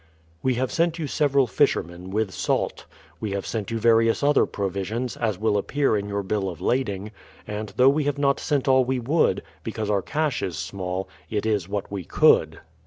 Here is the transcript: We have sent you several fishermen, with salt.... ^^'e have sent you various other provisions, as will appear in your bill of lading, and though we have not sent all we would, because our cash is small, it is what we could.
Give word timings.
We 0.41 0.55
have 0.55 0.71
sent 0.71 0.97
you 0.97 1.05
several 1.05 1.45
fishermen, 1.45 2.09
with 2.09 2.31
salt.... 2.31 2.87
^^'e 3.21 3.33
have 3.33 3.45
sent 3.45 3.69
you 3.69 3.77
various 3.77 4.23
other 4.23 4.47
provisions, 4.47 5.15
as 5.15 5.37
will 5.37 5.59
appear 5.59 5.95
in 5.95 6.09
your 6.09 6.23
bill 6.23 6.49
of 6.49 6.59
lading, 6.59 7.11
and 7.45 7.71
though 7.77 7.87
we 7.87 8.05
have 8.05 8.17
not 8.17 8.39
sent 8.39 8.67
all 8.67 8.83
we 8.83 8.97
would, 8.97 9.43
because 9.63 9.91
our 9.91 10.01
cash 10.01 10.41
is 10.41 10.57
small, 10.57 11.07
it 11.29 11.45
is 11.45 11.69
what 11.69 11.91
we 11.91 12.03
could. 12.03 12.61